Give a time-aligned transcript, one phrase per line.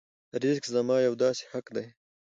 [0.41, 1.87] رزق زما یو داسې حق دی.